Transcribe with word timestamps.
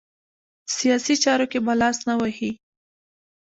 سیاسي 0.77 1.15
چارو 1.23 1.45
کې 1.51 1.59
به 1.65 1.73
لاس 1.81 1.97
نه 2.09 2.13
وهي. 2.19 2.51